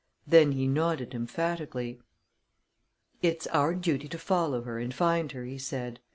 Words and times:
Then 0.25 0.53
he 0.53 0.65
nodded 0.67 1.13
emphatically. 1.13 1.99
"It's 3.21 3.45
our 3.45 3.75
duty 3.75 4.07
to 4.07 4.17
follow 4.17 4.63
her 4.63 4.79
and 4.79 4.91
find 4.91 5.31
her," 5.33 5.45
he 5.45 5.59
said. 5.59 5.99